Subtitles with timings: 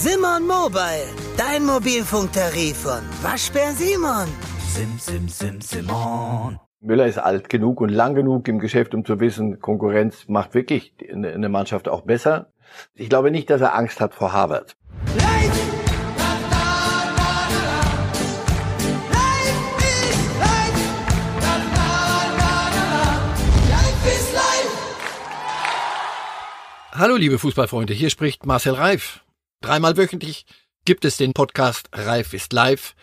[0.00, 4.28] Simon Mobile, dein Mobilfunktarif von Waschbär Simon.
[4.68, 6.60] Sim, sim, sim, Simon.
[6.80, 10.94] Müller ist alt genug und lang genug im Geschäft, um zu wissen, Konkurrenz macht wirklich
[11.12, 12.52] eine Mannschaft auch besser.
[12.94, 14.76] Ich glaube nicht, dass er Angst hat vor Harvard.
[26.92, 29.24] Hallo liebe Fußballfreunde, hier spricht Marcel Reif.
[29.60, 30.46] Dreimal wöchentlich
[30.84, 32.94] gibt es den Podcast Reif ist live.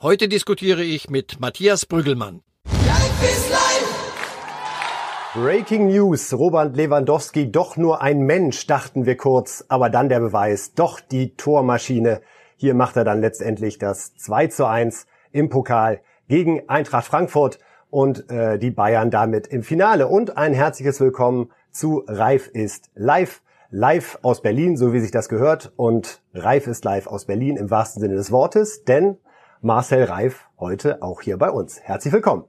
[0.00, 2.40] Heute diskutiere ich mit Matthias Brüggelmann.
[2.64, 5.34] Reif ist live!
[5.34, 6.32] Breaking News.
[6.32, 9.66] Robert Lewandowski doch nur ein Mensch, dachten wir kurz.
[9.68, 10.72] Aber dann der Beweis.
[10.72, 12.22] Doch die Tormaschine.
[12.56, 17.58] Hier macht er dann letztendlich das 2 zu 1 im Pokal gegen Eintracht Frankfurt
[17.90, 20.08] und äh, die Bayern damit im Finale.
[20.08, 23.42] Und ein herzliches Willkommen zu Reif ist live.
[23.72, 25.72] Live aus Berlin, so wie sich das gehört.
[25.76, 29.16] Und Reif ist live aus Berlin im wahrsten Sinne des Wortes, denn
[29.62, 31.80] Marcel Reif heute auch hier bei uns.
[31.80, 32.44] Herzlich willkommen.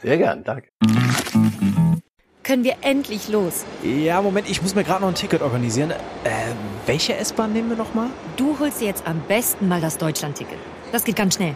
[0.00, 0.68] Sehr gern, danke.
[2.42, 3.66] Können wir endlich los?
[3.82, 5.90] Ja, Moment, ich muss mir gerade noch ein Ticket organisieren.
[5.90, 5.96] Äh,
[6.86, 8.08] welche S-Bahn nehmen wir nochmal?
[8.38, 10.58] Du holst dir jetzt am besten mal das Deutschland-Ticket.
[10.90, 11.54] Das geht ganz schnell.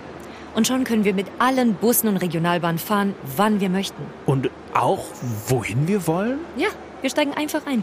[0.54, 4.02] Und schon können wir mit allen Bussen und Regionalbahnen fahren, wann wir möchten.
[4.26, 5.06] Und auch
[5.48, 6.38] wohin wir wollen?
[6.56, 6.68] Ja,
[7.00, 7.82] wir steigen einfach ein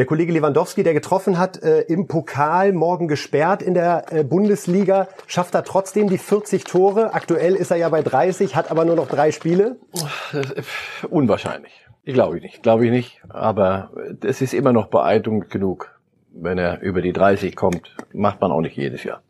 [0.00, 5.08] Der Kollege Lewandowski, der getroffen hat, äh, im Pokal morgen gesperrt in der äh, Bundesliga,
[5.26, 7.12] schafft er trotzdem die 40 Tore.
[7.12, 9.76] Aktuell ist er ja bei 30, hat aber nur noch drei Spiele.
[11.10, 11.86] Unwahrscheinlich.
[12.02, 13.20] Ich glaube ich nicht, glaube ich nicht.
[13.28, 13.90] Aber
[14.24, 16.00] es ist immer noch beeindruckend genug.
[16.32, 19.20] Wenn er über die 30 kommt, macht man auch nicht jedes Jahr.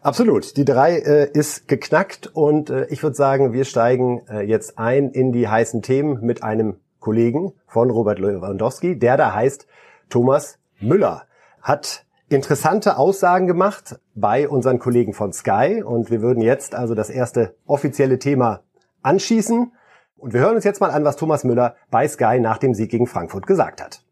[0.00, 0.56] Absolut.
[0.56, 5.10] Die drei äh, ist geknackt und äh, ich würde sagen, wir steigen äh, jetzt ein
[5.10, 9.66] in die heißen Themen mit einem Kollegen von Robert Lewandowski, der da heißt
[10.08, 11.26] Thomas Müller.
[11.62, 17.10] Hat interessante Aussagen gemacht bei unseren Kollegen von Sky und wir würden jetzt also das
[17.10, 18.62] erste offizielle Thema
[19.02, 19.72] anschießen
[20.16, 22.90] und wir hören uns jetzt mal an, was Thomas Müller bei Sky nach dem Sieg
[22.90, 24.02] gegen Frankfurt gesagt hat.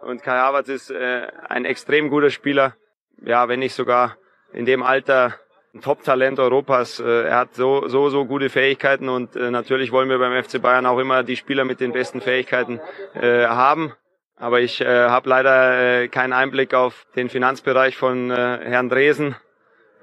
[0.00, 2.74] Und Kai Havertz ist äh, ein extrem guter Spieler,
[3.22, 4.16] ja, wenn nicht sogar
[4.52, 5.34] in dem Alter
[5.74, 7.00] ein Top-Talent Europas.
[7.00, 10.60] Äh, er hat so, so, so gute Fähigkeiten und äh, natürlich wollen wir beim FC
[10.60, 12.80] Bayern auch immer die Spieler mit den besten Fähigkeiten
[13.14, 13.92] äh, haben.
[14.36, 19.34] Aber ich äh, habe leider äh, keinen Einblick auf den Finanzbereich von äh, Herrn Dresen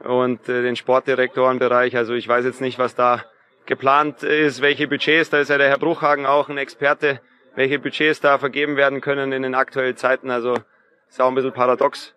[0.04, 1.96] und äh, den Sportdirektorenbereich.
[1.96, 3.24] Also ich weiß jetzt nicht, was da
[3.66, 7.22] geplant ist, welche Budgets, da ist ja der Herr Bruchhagen auch ein Experte,
[7.56, 10.30] welche Budgets da vergeben werden können in den aktuellen Zeiten.
[10.30, 10.56] Also
[11.10, 12.14] ist auch ein bisschen paradox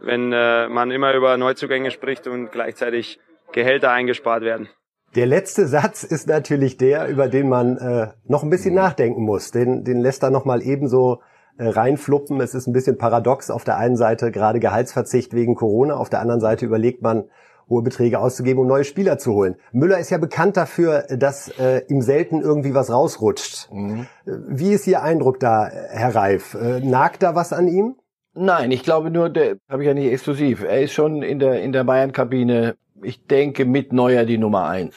[0.00, 3.18] wenn äh, man immer über Neuzugänge spricht und gleichzeitig
[3.52, 4.68] Gehälter eingespart werden.
[5.16, 9.50] Der letzte Satz ist natürlich der, über den man äh, noch ein bisschen nachdenken muss.
[9.50, 11.20] Den, den lässt er noch mal ebenso
[11.58, 12.40] äh, reinfluppen.
[12.40, 13.50] Es ist ein bisschen paradox.
[13.50, 17.24] Auf der einen Seite gerade Gehaltsverzicht wegen Corona, auf der anderen Seite überlegt man,
[17.68, 19.56] hohe Beträge auszugeben, um neue Spieler zu holen.
[19.72, 23.68] Müller ist ja bekannt dafür, dass äh, ihm selten irgendwie was rausrutscht.
[23.72, 24.06] Mhm.
[24.24, 26.54] Wie ist Ihr Eindruck da, Herr Reif?
[26.54, 27.96] Äh, nagt da was an ihm?
[28.42, 30.62] Nein, ich glaube nur, der habe ich ja nicht exklusiv.
[30.62, 32.74] Er ist schon in der in der Bayern-Kabine.
[33.02, 34.96] Ich denke mit Neuer die Nummer eins.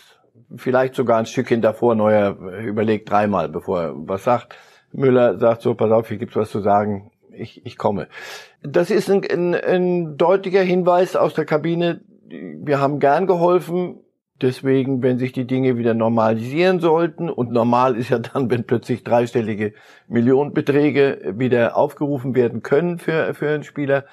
[0.55, 1.93] Vielleicht sogar ein Stückchen davor.
[1.93, 4.55] Neuer überlegt dreimal, bevor er was sagt.
[4.93, 7.11] Müller sagt so: Pass auf, hier gibt's was zu sagen.
[7.33, 8.07] Ich ich komme.
[8.61, 11.99] Das ist ein, ein, ein deutlicher Hinweis aus der Kabine.
[12.29, 14.02] Wir haben gern geholfen.
[14.43, 19.05] Deswegen, wenn sich die Dinge wieder normalisieren sollten, und normal ist ja dann, wenn plötzlich
[19.05, 19.73] dreistellige
[20.09, 24.03] Millionenbeträge wieder aufgerufen werden können für, für einen Spieler,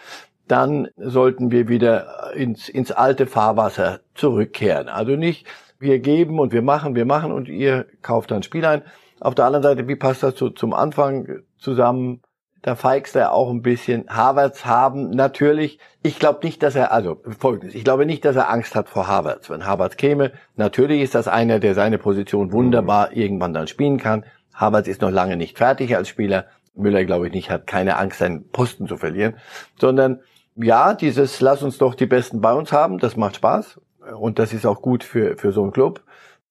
[0.47, 4.89] dann sollten wir wieder ins, ins alte Fahrwasser zurückkehren.
[4.89, 5.49] Also nicht,
[5.81, 8.83] wir geben und wir machen, wir machen und ihr kauft dann Spiel ein.
[9.19, 12.23] Auf der anderen Seite, wie passt das so zum Anfang zusammen?
[12.63, 14.07] Da feigst er auch ein bisschen.
[14.09, 18.51] Havertz haben natürlich, ich glaube nicht, dass er, also folgendes, ich glaube nicht, dass er
[18.51, 19.49] Angst hat vor Havertz.
[19.49, 24.25] Wenn Havertz käme, natürlich ist das einer, der seine Position wunderbar irgendwann dann spielen kann.
[24.55, 26.47] Havertz ist noch lange nicht fertig als Spieler.
[26.75, 29.35] Müller, glaube ich nicht, hat keine Angst, seinen Posten zu verlieren,
[29.79, 30.21] sondern
[30.57, 33.81] ja, dieses Lass uns doch die Besten bei uns haben, das macht Spaß
[34.19, 36.03] und das ist auch gut für, für so einen Club.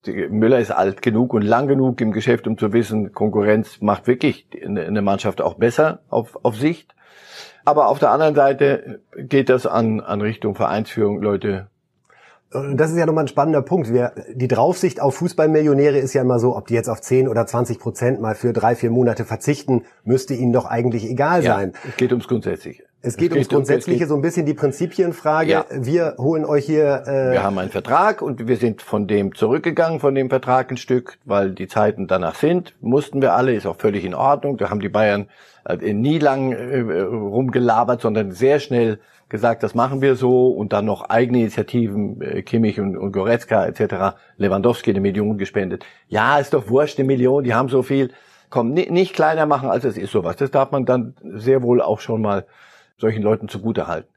[0.05, 4.47] Müller ist alt genug und lang genug im Geschäft, um zu wissen, Konkurrenz macht wirklich
[4.63, 6.95] eine Mannschaft auch besser auf, auf Sicht.
[7.65, 11.67] Aber auf der anderen Seite geht das an, an Richtung Vereinsführung, Leute,
[12.51, 13.93] das ist ja nochmal ein spannender Punkt.
[13.93, 17.45] Wir, die Draufsicht auf Fußballmillionäre ist ja immer so, ob die jetzt auf 10 oder
[17.45, 21.73] 20 Prozent mal für drei, vier Monate verzichten, müsste ihnen doch eigentlich egal ja, sein.
[21.87, 22.88] Es geht ums Grundsätzliche.
[23.01, 25.49] Es geht, es geht ums Grundsätzliche, so ein bisschen die Prinzipienfrage.
[25.49, 25.65] Ja.
[25.71, 27.03] Wir holen euch hier.
[27.07, 30.75] Äh wir haben einen Vertrag und wir sind von dem zurückgegangen, von dem Vertrag ein
[30.75, 32.75] Stück, weil die Zeiten danach sind.
[32.81, 34.57] Mussten wir alle, ist auch völlig in Ordnung.
[34.57, 35.29] Da haben die Bayern
[35.65, 38.99] äh, nie lang äh, rumgelabert, sondern sehr schnell
[39.29, 43.65] gesagt, das machen wir so und dann noch eigene Initiativen, äh, Kimmich und, und Goretzka
[43.65, 45.85] etc., Lewandowski eine Million gespendet.
[46.09, 48.11] Ja, ist doch wurscht, eine Million, die haben so viel.
[48.49, 50.35] Komm, nicht kleiner machen, als es ist sowas.
[50.35, 52.45] Das darf man dann sehr wohl auch schon mal
[52.99, 54.09] solchen Leuten zugute halten.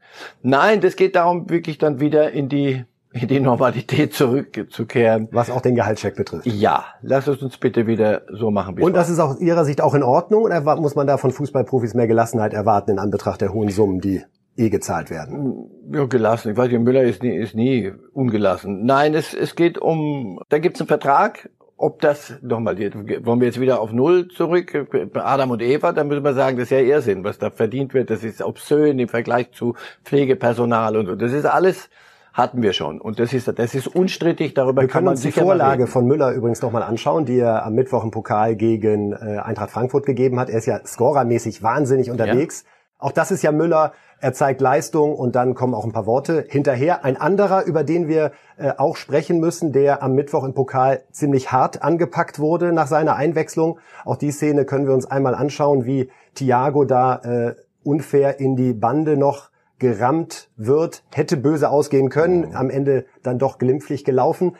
[0.43, 5.29] Nein, das geht darum, wirklich dann wieder in die in die Normalität zurückzukehren.
[5.33, 6.47] Was auch den Gehaltscheck betrifft.
[6.47, 8.77] Ja, lass es uns bitte wieder so machen.
[8.77, 11.31] Wie Und das ist aus Ihrer Sicht auch in Ordnung oder muss man da von
[11.31, 14.23] Fußballprofis mehr Gelassenheit erwarten in Anbetracht der hohen Summen, die
[14.57, 15.71] eh gezahlt werden.
[15.93, 16.53] Ja, gelassen.
[16.53, 18.85] Ich weiß nicht, Müller ist nie, ist nie ungelassen.
[18.85, 21.51] Nein, es, es geht um, da gibt es einen Vertrag,
[21.83, 26.23] ob das, nochmal, wollen wir jetzt wieder auf Null zurück, Adam und Eva, dann müssen
[26.23, 29.51] wir sagen, das ist ja Irrsinn, was da verdient wird, das ist obszön im Vergleich
[29.51, 29.75] zu
[30.05, 31.17] Pflegepersonal und so.
[31.17, 31.91] Das ist alles,
[32.33, 33.01] hatten wir schon.
[33.01, 36.31] Und das ist, das ist unstrittig, darüber wir kann man uns die Vorlage von Müller
[36.31, 40.51] übrigens nochmal anschauen, die er am Mittwoch im Pokal gegen äh, Eintracht Frankfurt gegeben hat.
[40.51, 42.63] Er ist ja scorermäßig wahnsinnig unterwegs.
[42.65, 42.72] Ja.
[43.03, 46.45] Auch das ist ja Müller er zeigt Leistung und dann kommen auch ein paar Worte
[46.49, 47.05] hinterher.
[47.05, 51.51] Ein anderer, über den wir äh, auch sprechen müssen, der am Mittwoch im Pokal ziemlich
[51.51, 53.81] hart angepackt wurde nach seiner Einwechslung.
[54.05, 58.75] Auch die Szene können wir uns einmal anschauen, wie Thiago da äh, unfair in die
[58.75, 59.51] Bande noch
[59.81, 62.55] gerammt wird, hätte böse ausgehen können, mhm.
[62.55, 64.55] am Ende dann doch glimpflich gelaufen.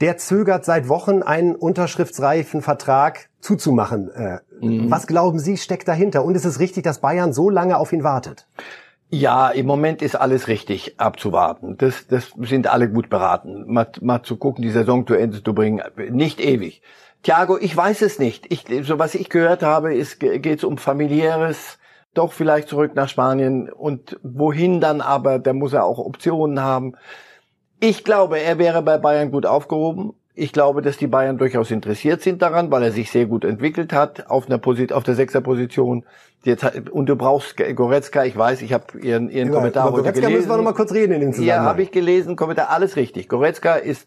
[0.00, 4.10] Der zögert seit Wochen einen unterschriftsreifen Vertrag zuzumachen.
[4.10, 4.90] Äh, mhm.
[4.90, 6.24] Was glauben Sie steckt dahinter?
[6.24, 8.46] Und ist es richtig, dass Bayern so lange auf ihn wartet?
[9.14, 11.76] Ja, im Moment ist alles richtig abzuwarten.
[11.76, 13.70] Das, das sind alle gut beraten.
[13.70, 15.82] Mal, mal zu gucken, die Saison zu Ende zu bringen.
[16.10, 16.80] Nicht ewig.
[17.22, 18.50] Thiago, ich weiß es nicht.
[18.50, 21.78] Ich, so was ich gehört habe, ist, geht's um familiäres,
[22.14, 26.94] doch vielleicht zurück nach Spanien und wohin dann aber, da muss er auch Optionen haben.
[27.84, 30.12] Ich glaube, er wäre bei Bayern gut aufgehoben.
[30.36, 33.92] Ich glaube, dass die Bayern durchaus interessiert sind daran, weil er sich sehr gut entwickelt
[33.92, 34.60] hat auf einer
[34.94, 36.04] auf der Sechserposition.
[36.44, 40.12] Jetzt, und du brauchst Goretzka, ich weiß, ich habe ihren, ihren über, Kommentar über heute
[40.12, 40.32] gelesen.
[40.32, 41.64] müssen wir noch mal kurz reden in dem Zusammenhang.
[41.64, 43.28] Ja, habe ich gelesen, Kommentar, alles richtig.
[43.28, 44.06] Goretzka ist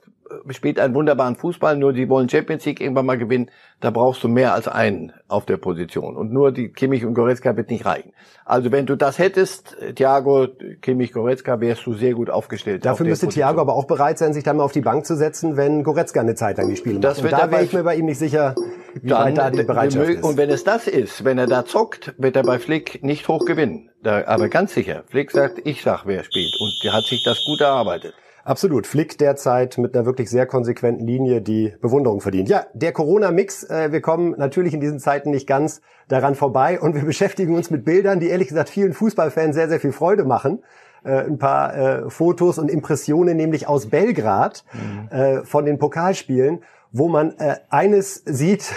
[0.50, 4.28] spielt einen wunderbaren Fußball, nur die wollen Champions League irgendwann mal gewinnen, da brauchst du
[4.28, 6.16] mehr als einen auf der Position.
[6.16, 8.14] Und nur die Kimmich und Goretzka wird nicht reichen.
[8.46, 10.48] Also wenn du das hättest, Thiago,
[10.82, 12.86] Kimmich, Goretzka, wärst du sehr gut aufgestellt.
[12.86, 13.48] Dafür müsste Position.
[13.48, 16.22] Thiago aber auch bereit sein, sich dann mal auf die Bank zu setzen, wenn Goretzka
[16.22, 17.22] eine Zeit lang die Spiele macht.
[17.22, 18.56] Und da wäre ich mir bei ihm nicht sicher,
[19.02, 20.24] wie dann, weit da die Bereitschaft ist.
[20.24, 23.46] Und wenn es das ist, wenn er da zockt, wird er bei Flick nicht hoch
[23.46, 23.90] gewinnen.
[24.02, 26.56] Da, aber ganz sicher, Flick sagt, ich sag, wer spielt.
[26.60, 28.14] Und der hat sich das gut erarbeitet.
[28.46, 28.86] Absolut.
[28.86, 32.48] Flick derzeit mit einer wirklich sehr konsequenten Linie, die Bewunderung verdient.
[32.48, 36.94] Ja, der Corona-Mix, äh, wir kommen natürlich in diesen Zeiten nicht ganz daran vorbei und
[36.94, 40.64] wir beschäftigen uns mit Bildern, die ehrlich gesagt vielen Fußballfans sehr, sehr viel Freude machen.
[41.04, 45.10] Äh, ein paar äh, Fotos und Impressionen, nämlich aus Belgrad mhm.
[45.10, 48.74] äh, von den Pokalspielen, wo man äh, eines sieht,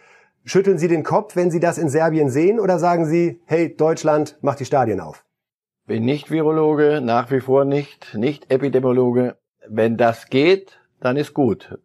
[0.44, 4.38] Schütteln Sie den Kopf, wenn Sie das in Serbien sehen, oder sagen Sie, hey, Deutschland,
[4.42, 5.24] macht die Stadien auf?
[5.88, 9.38] Bin nicht Virologe, nach wie vor nicht, nicht Epidemiologe.
[9.70, 11.80] Wenn das geht, dann ist gut.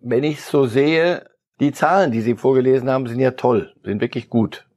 [0.00, 1.24] Wenn ich so sehe,
[1.58, 4.67] die Zahlen, die Sie vorgelesen haben, sind ja toll, sind wirklich gut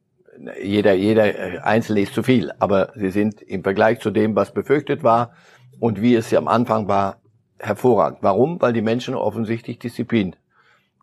[0.61, 4.53] jeder, jeder äh, Einzelne ist zu viel, aber sie sind im Vergleich zu dem, was
[4.53, 5.33] befürchtet war
[5.79, 7.17] und wie es am Anfang war,
[7.59, 8.19] hervorragend.
[8.21, 8.61] Warum?
[8.61, 10.35] Weil die Menschen offensichtlich Disziplin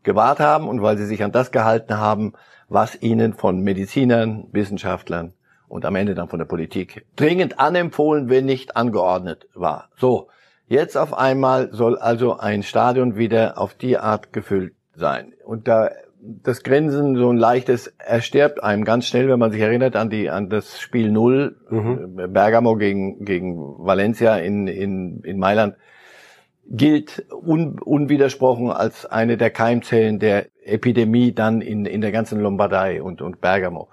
[0.02, 2.32] gewahrt haben und weil sie sich an das gehalten haben,
[2.68, 5.34] was ihnen von Medizinern, Wissenschaftlern
[5.68, 9.88] und am Ende dann von der Politik dringend anempfohlen, wenn nicht angeordnet war.
[9.96, 10.28] So,
[10.66, 15.32] jetzt auf einmal soll also ein Stadion wieder auf die Art gefüllt sein.
[15.44, 15.90] Und da
[16.20, 20.30] das Grinsen, so ein leichtes, erstirbt einem ganz schnell, wenn man sich erinnert an die
[20.30, 22.32] an das Spiel Null, mhm.
[22.32, 25.74] Bergamo gegen gegen Valencia in in in Mailand.
[26.70, 33.02] gilt un, unwidersprochen als eine der Keimzellen der Epidemie dann in, in der ganzen Lombardei
[33.02, 33.88] und, und Bergamo.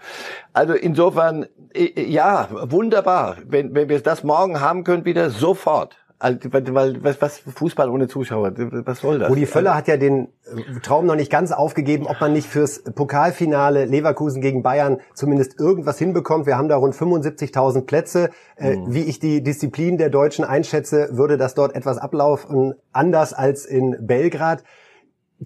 [0.52, 3.38] Also insofern, ja, wunderbar.
[3.48, 5.98] Wenn, wenn wir das morgen haben können, wieder sofort.
[6.18, 8.54] Also, weil, was, was Fußball ohne Zuschauer,
[8.86, 9.30] was soll das?
[9.30, 12.84] Rudi Völler hat ja den äh, Traum noch nicht ganz aufgegeben, ob man nicht fürs
[12.84, 16.46] Pokalfinale Leverkusen gegen Bayern zumindest irgendwas hinbekommt.
[16.46, 18.30] Wir haben da rund 75.000 Plätze.
[18.58, 18.94] Mhm.
[18.94, 23.98] Wie ich die Disziplin der Deutschen einschätze, würde das dort etwas ablaufen, anders als in
[24.00, 24.64] Belgrad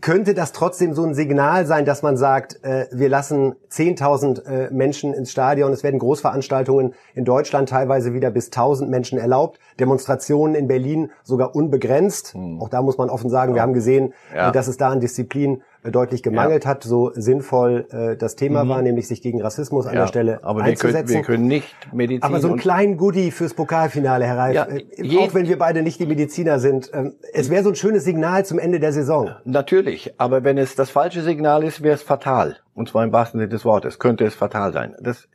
[0.02, 4.72] könnte das trotzdem so ein Signal sein, dass man sagt, äh, wir lassen 10.000 äh,
[4.72, 10.54] Menschen ins Stadion, es werden Großveranstaltungen in Deutschland teilweise wieder bis 1.000 Menschen erlaubt, Demonstrationen
[10.54, 12.34] in Berlin sogar unbegrenzt.
[12.34, 12.62] Hm.
[12.62, 13.56] Auch da muss man offen sagen, ja.
[13.56, 14.52] wir haben gesehen, ja.
[14.52, 16.72] dass es da an Disziplin deutlich gemangelt ja.
[16.72, 18.70] hat, so sinnvoll äh, das Thema mhm.
[18.70, 21.08] war, nämlich sich gegen Rassismus an ja, der Stelle aber einzusetzen.
[21.08, 22.24] Wir können, wir können nicht Medizin.
[22.24, 25.82] Aber so ein kleinen Goodie fürs Pokalfinale, Herr Reif, ja, äh, auch wenn wir beide
[25.82, 29.32] nicht die Mediziner sind, äh, es wäre so ein schönes Signal zum Ende der Saison.
[29.46, 32.58] Natürlich, aber wenn es das falsche Signal ist, wäre es fatal.
[32.76, 34.96] Und zwar im wahrsten Sinne des Wortes, könnte es fatal sein.
[35.00, 35.28] Das,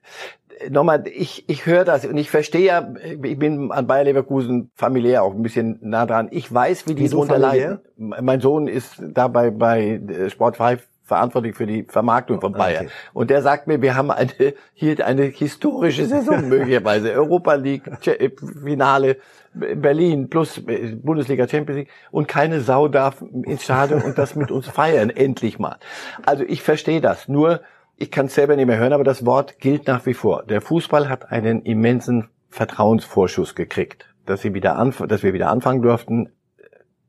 [0.70, 5.22] nochmal, ich, ich höre das und ich verstehe ja, ich bin an Bayer Leverkusen familiär
[5.22, 6.28] auch ein bisschen nah dran.
[6.30, 7.80] Ich weiß, wie die drunter leiden.
[7.96, 12.86] Mein Sohn ist dabei bei äh, Sport 5 verantwortlich für die Vermarktung von Bayern.
[12.86, 12.94] Okay.
[13.12, 17.12] Und der sagt mir, wir haben eine, hier eine historische Saison möglicherweise.
[17.12, 18.30] Europa League, äh,
[18.62, 19.18] Finale,
[19.52, 24.50] Berlin plus äh, Bundesliga Champions League und keine Sau darf ins Stadion und das mit
[24.50, 25.76] uns feiern, endlich mal.
[26.24, 27.28] Also ich verstehe das.
[27.28, 27.60] Nur
[27.96, 30.44] ich kann es selber nicht mehr hören, aber das Wort gilt nach wie vor.
[30.44, 35.82] Der Fußball hat einen immensen Vertrauensvorschuss gekriegt, dass sie wieder anf dass wir wieder anfangen
[35.82, 36.32] durften.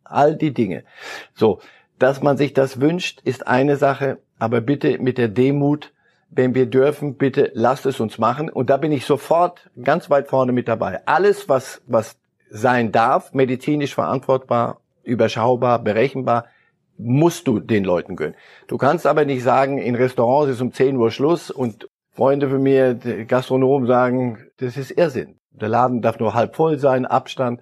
[0.04, 0.84] All die Dinge.
[1.34, 1.60] So,
[1.98, 5.94] dass man sich das wünscht, ist eine Sache, aber bitte mit der Demut,
[6.30, 8.50] wenn wir dürfen, bitte lasst es uns machen.
[8.50, 11.06] Und da bin ich sofort ganz weit vorne mit dabei.
[11.08, 12.18] Alles, was, was
[12.50, 16.46] sein darf, medizinisch verantwortbar, überschaubar, berechenbar,
[16.98, 18.36] musst du den Leuten gönnen.
[18.68, 22.64] Du kannst aber nicht sagen, in Restaurants ist um 10 Uhr Schluss und Freunde von
[22.64, 25.40] mir, Gastronomen sagen, das ist Irrsinn.
[25.52, 27.62] Der Laden darf nur halb voll sein, Abstand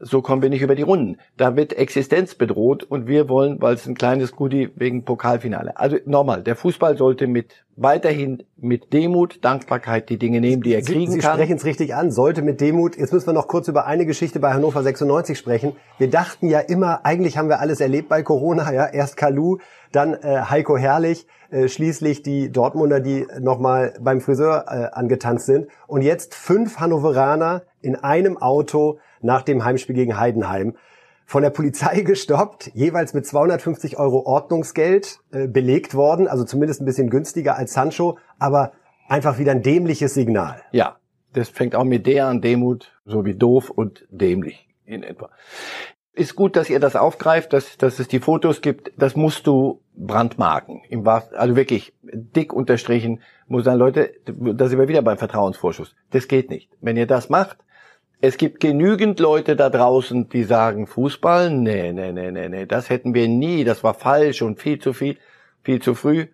[0.00, 1.18] so kommen wir nicht über die Runden.
[1.36, 5.76] Da wird Existenz bedroht und wir wollen, weil es ein kleines Goodie wegen Pokalfinale.
[5.76, 10.82] Also nochmal, der Fußball sollte mit weiterhin mit Demut, Dankbarkeit die Dinge nehmen, die er
[10.82, 11.36] Sie, kriegen Sie kann.
[11.36, 12.96] Sie sprechen es richtig an, sollte mit Demut.
[12.96, 15.76] Jetzt müssen wir noch kurz über eine Geschichte bei Hannover 96 sprechen.
[15.98, 19.58] Wir dachten ja immer, eigentlich haben wir alles erlebt bei Corona, ja, erst Kalu,
[19.92, 25.68] dann äh, Heiko Herrlich, äh, schließlich die Dortmunder, die nochmal beim Friseur äh, angetanzt sind
[25.86, 30.76] und jetzt fünf Hannoveraner in einem Auto nach dem Heimspiel gegen Heidenheim
[31.26, 36.86] von der Polizei gestoppt, jeweils mit 250 Euro Ordnungsgeld äh, belegt worden, also zumindest ein
[36.86, 38.72] bisschen günstiger als Sancho, aber
[39.08, 40.62] einfach wieder ein dämliches Signal.
[40.72, 40.96] Ja,
[41.32, 45.30] das fängt auch mit der an Demut, so wie doof und dämlich in etwa.
[46.12, 48.92] Ist gut, dass ihr das aufgreift, dass, dass es die Fotos gibt.
[48.98, 50.82] Das musst du brandmarken.
[50.88, 55.94] Im also wirklich dick unterstrichen muss sein, Leute, da sind wir wieder beim Vertrauensvorschuss.
[56.10, 56.68] Das geht nicht.
[56.80, 57.58] Wenn ihr das macht,
[58.20, 62.90] es gibt genügend Leute da draußen, die sagen, Fußball, nee, nee, nee, nee, nee, das
[62.90, 65.16] hätten wir nie, das war falsch und viel zu viel,
[65.62, 66.26] viel zu früh.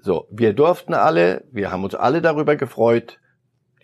[0.00, 3.18] So, wir durften alle, wir haben uns alle darüber gefreut,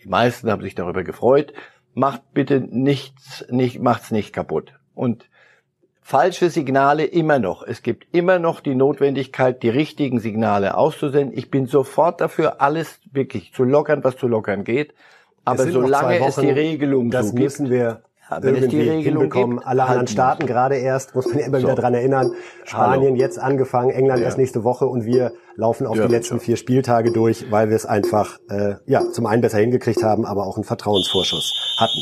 [0.03, 1.53] die meisten haben sich darüber gefreut,
[1.93, 4.73] macht bitte nichts, nicht, macht's nicht kaputt.
[4.95, 5.29] Und
[6.01, 7.63] falsche Signale immer noch.
[7.63, 11.37] Es gibt immer noch die Notwendigkeit, die richtigen Signale auszusenden.
[11.37, 14.93] Ich bin sofort dafür, alles wirklich zu lockern, was zu lockern geht.
[15.45, 19.57] Aber solange es die Regelung das so müssen wir ja, irgendwie hinbekommen.
[19.57, 21.67] Gibt, Alle anderen Staaten gerade erst, muss man immer so.
[21.67, 22.31] wieder dran erinnern.
[22.63, 23.15] Spanien Hallo.
[23.15, 24.25] jetzt angefangen, England ja.
[24.25, 27.75] erst nächste Woche und wir laufen auf ja, die letzten vier Spieltage durch, weil wir
[27.75, 32.01] es einfach äh, ja zum einen besser hingekriegt haben, aber auch einen Vertrauensvorschuss hatten.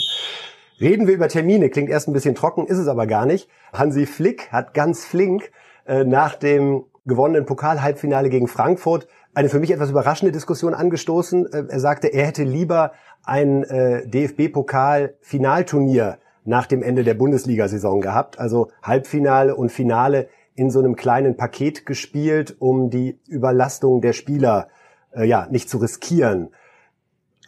[0.79, 3.49] Reden wir über Termine, klingt erst ein bisschen trocken, ist es aber gar nicht.
[3.73, 5.51] Hansi Flick hat ganz flink
[5.85, 11.51] äh, nach dem gewonnenen Pokal-Halbfinale gegen Frankfurt eine für mich etwas überraschende Diskussion angestoßen.
[11.51, 12.91] Äh, er sagte, er hätte lieber
[13.23, 20.79] ein äh, DFB-Pokal-Finalturnier nach dem Ende der Bundesliga-Saison gehabt, also Halbfinale und Finale in so
[20.79, 24.69] einem kleinen Paket gespielt, um die Überlastung der Spieler
[25.11, 26.49] äh, ja nicht zu riskieren.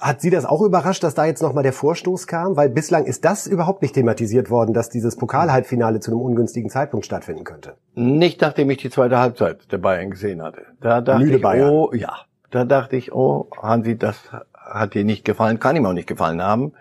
[0.02, 2.58] Hat Sie das auch überrascht, dass da jetzt nochmal der Vorstoß kam?
[2.58, 7.06] Weil bislang ist das überhaupt nicht thematisiert worden, dass dieses Pokalhalbfinale zu einem ungünstigen Zeitpunkt
[7.06, 7.76] stattfinden könnte.
[7.94, 10.64] Nicht nachdem ich die zweite Halbzeit der Bayern gesehen hatte.
[10.82, 11.70] Da dachte Müde ich, Bayern.
[11.70, 12.16] oh ja,
[12.50, 14.18] da dachte ich, oh Hansi, das
[14.56, 16.74] hat dir nicht gefallen, kann ihm auch nicht gefallen haben.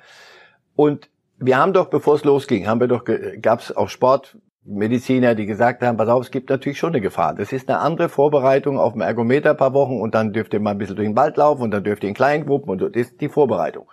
[0.75, 3.05] Und wir haben doch, bevor es losging, haben wir doch,
[3.43, 4.39] gab es auch Sport,
[4.71, 7.35] Mediziner, die gesagt haben, pass auf, es gibt natürlich schon eine Gefahr.
[7.35, 10.61] Das ist eine andere Vorbereitung auf dem Ergometer ein paar Wochen und dann dürft ihr
[10.61, 12.81] mal ein bisschen durch den Wald laufen und dann dürft ihr in kleinen Gruppen und.
[12.81, 13.91] Das ist die Vorbereitung.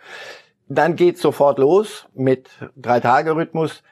[0.70, 3.84] Dann geht's sofort los mit Drei-Tage-Rhythmus.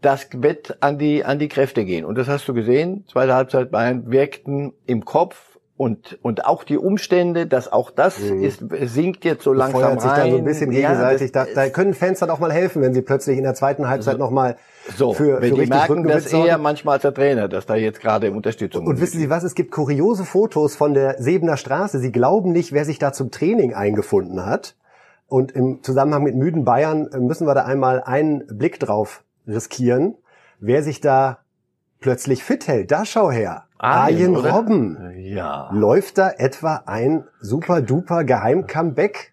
[0.00, 2.04] das wird an die, an die Kräfte gehen.
[2.04, 3.04] Und das hast du gesehen.
[3.10, 5.51] Zweite Halbzeit Bayern wirkten im Kopf
[5.82, 8.44] und, und auch die Umstände, dass auch das mhm.
[8.44, 10.20] ist, sinkt jetzt so langsam Feuert sich rein.
[10.20, 11.34] dann so ein bisschen gegenseitig.
[11.34, 13.88] Ja, da, da können Fans dann auch mal helfen, wenn sie plötzlich in der zweiten
[13.88, 14.58] Halbzeit so, nochmal
[14.96, 18.00] so, für, wenn für die merken, das eher manchmal als der Trainer, dass da jetzt
[18.00, 19.42] gerade Unterstützung Und wissen Sie was?
[19.42, 21.98] Es gibt kuriose Fotos von der Sebener Straße.
[21.98, 24.76] Sie glauben nicht, wer sich da zum Training eingefunden hat.
[25.26, 30.14] Und im Zusammenhang mit müden Bayern müssen wir da einmal einen Blick drauf riskieren,
[30.60, 31.38] wer sich da
[31.98, 32.92] plötzlich fit hält.
[32.92, 33.64] Da schau her.
[33.82, 35.12] Arjen, Robben.
[35.18, 35.70] Ja.
[35.72, 39.32] Läuft da etwa ein super duper Geheim-Comeback?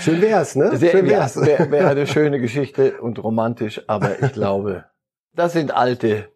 [0.00, 0.76] Schön wär's, ne?
[0.76, 1.40] Sehr, Schön wär's.
[1.40, 4.86] Wäre wär eine schöne Geschichte und romantisch, aber ich glaube,
[5.34, 6.28] das sind alte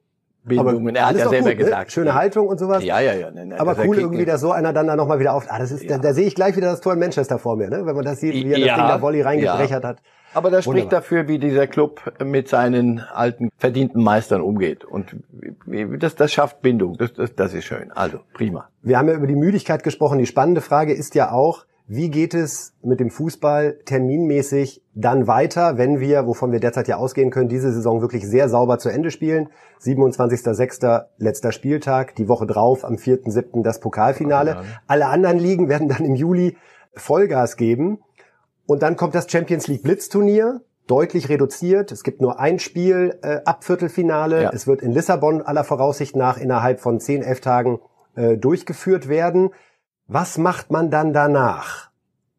[0.45, 0.95] Bindungen.
[0.95, 1.65] er hat ja selber gut, ne?
[1.65, 1.89] gesagt.
[1.89, 1.91] Ne?
[1.91, 2.85] Schöne Haltung und sowas.
[2.85, 3.31] Ja, ja, ja.
[3.33, 5.47] Ne, ne, aber cool irgendwie, dass so einer dann da nochmal wieder auf.
[5.49, 5.97] Ah, das ist, ja.
[5.97, 7.87] da, da sehe ich gleich wieder das Tor in Manchester vor mir, ne?
[7.87, 9.89] Wenn man das sieht, wie er ja, das Ding da Volley reingebrechert ja.
[9.89, 10.03] hat.
[10.35, 11.01] Aber das spricht Wunderbar.
[11.01, 14.85] dafür, wie dieser Club mit seinen alten verdienten Meistern umgeht.
[14.85, 15.17] Und
[15.99, 16.97] das, das schafft Bindung.
[16.99, 17.91] Das, das, das ist schön.
[17.93, 18.69] Also prima.
[18.83, 20.19] Wir haben ja über die Müdigkeit gesprochen.
[20.19, 25.77] Die spannende Frage ist ja auch, wie geht es mit dem Fußball terminmäßig dann weiter,
[25.77, 29.11] wenn wir, wovon wir derzeit ja ausgehen können, diese Saison wirklich sehr sauber zu Ende
[29.11, 29.51] spielen?
[29.83, 31.05] 27.06.
[31.19, 33.63] letzter Spieltag, die Woche drauf, am 4.07.
[33.63, 34.63] das Pokalfinale.
[34.87, 36.57] Alle anderen Ligen werden dann im Juli
[36.95, 37.99] Vollgas geben.
[38.67, 41.93] Und dann kommt das Champions League Blitzturnier, deutlich reduziert.
[41.93, 44.43] Es gibt nur ein Spiel äh, ab Viertelfinale.
[44.45, 44.51] Ja.
[44.53, 47.81] Es wird in Lissabon aller Voraussicht nach innerhalb von zehn, elf Tagen
[48.17, 49.51] äh, durchgeführt werden.
[50.07, 51.91] Was macht man dann danach?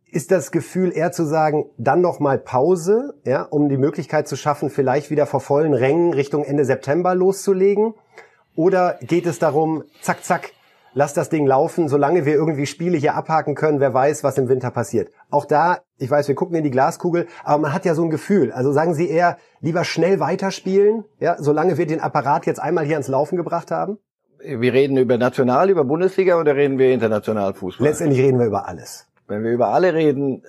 [0.05, 4.38] Ist das Gefühl eher zu sagen, dann noch mal Pause, ja, um die Möglichkeit zu
[4.38, 7.96] schaffen, vielleicht wieder vor vollen Rängen Richtung Ende September loszulegen?
[8.55, 10.51] Oder geht es darum, zack, zack,
[10.96, 14.50] lass das Ding laufen, solange wir irgendwie Spiele hier abhaken können, wer weiß, was im
[14.50, 15.12] Winter passiert.
[15.30, 18.10] Auch da, ich weiß, wir gucken in die Glaskugel, aber man hat ja so ein
[18.10, 18.52] Gefühl.
[18.52, 22.96] Also sagen Sie eher, lieber schnell weiterspielen, ja, solange wir den Apparat jetzt einmal hier
[22.96, 24.00] ans Laufen gebracht haben?
[24.40, 27.88] Wir reden über National, über Bundesliga oder reden wir international Fußball?
[27.88, 29.08] Letztendlich reden wir über alles.
[29.27, 30.44] Wenn wir über alle reden,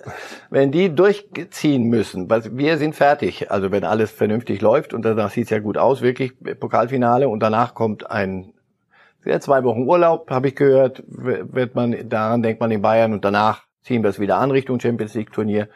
[0.51, 5.31] wenn die durchziehen müssen, weil wir sind fertig, also wenn alles vernünftig läuft und danach
[5.31, 8.53] sieht's ja gut aus, wirklich Pokalfinale und danach kommt ein
[9.25, 13.25] ja, zwei Wochen Urlaub, habe ich gehört, wird man, daran denkt man in Bayern und
[13.25, 15.69] danach ziehen wir es wieder an Richtung Champions League Turnier.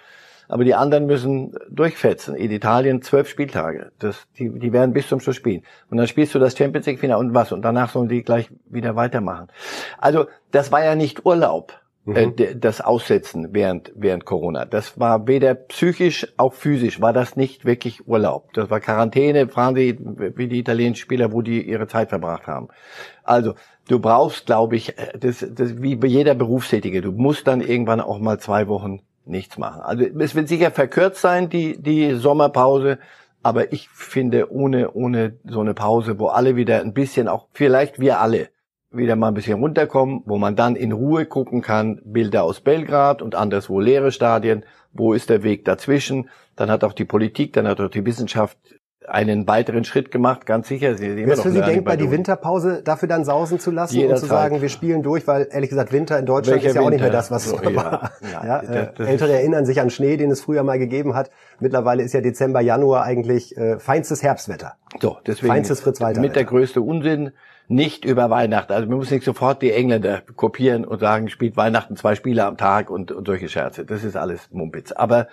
[0.48, 2.36] Aber die anderen müssen durchfetzen.
[2.36, 3.94] In Italien zwölf Spieltage.
[4.00, 5.64] Das, die, die werden bis zum Schluss spielen.
[5.90, 7.54] Und dann spielst du das Champions League Finale und was?
[7.54, 9.48] Und danach sollen die gleich wieder weitermachen.
[9.98, 11.81] Also, das war ja nicht Urlaub.
[12.06, 12.16] Mhm.
[12.16, 14.66] Äh, das Aussetzen während, während Corona.
[14.66, 18.52] Das war weder psychisch, auch physisch war das nicht wirklich Urlaub.
[18.54, 20.00] Das war Quarantäne, fragen Sie,
[20.36, 22.70] wie die italienischen Spieler, wo die ihre Zeit verbracht haben.
[23.24, 23.54] Also,
[23.88, 28.02] du brauchst, glaube ich, äh, das, das wie bei jeder Berufstätige, du musst dann irgendwann
[28.02, 29.82] auch mal zwei Wochen nichts machen.
[29.82, 32.98] Also, es wird sicher verkürzt sein, die, die Sommerpause,
[33.44, 38.00] aber ich finde, ohne, ohne so eine Pause, wo alle wieder ein bisschen auch, vielleicht
[38.00, 38.50] wir alle,
[38.92, 43.22] wieder mal ein bisschen runterkommen, wo man dann in Ruhe gucken kann, Bilder aus Belgrad
[43.22, 46.30] und anderswo leere Stadien, wo ist der Weg dazwischen.
[46.56, 48.58] Dann hat auch die Politik, dann hat auch die Wissenschaft
[49.08, 50.96] einen weiteren Schritt gemacht, ganz sicher.
[50.96, 54.16] Sie Wäre es für Sie denkbar, die Winterpause dafür dann sausen zu lassen Jederzeit.
[54.16, 56.82] und zu sagen, wir spielen durch, weil ehrlich gesagt Winter in Deutschland Welcher ist ja
[56.82, 58.12] auch nicht mehr das, was so, es war.
[58.32, 61.32] Ja, ja, äh, Ältere erinnern sich an Schnee, den es früher mal gegeben hat.
[61.60, 64.74] Mittlerweile ist ja Dezember, Januar eigentlich äh, feinstes Herbstwetter.
[65.02, 66.22] So, deswegen feinstes Fritz Walter.
[66.22, 67.32] Mit der größte Unsinn
[67.72, 68.74] nicht über Weihnachten.
[68.74, 72.58] Also man muss nicht sofort die Engländer kopieren und sagen, spielt Weihnachten zwei Spiele am
[72.58, 73.86] Tag und, und solche Scherze.
[73.86, 74.92] Das ist alles Mumpitz.
[74.92, 75.28] Aber